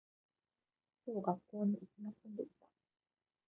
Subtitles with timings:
[1.05, 2.65] 今日学校に行きませんでした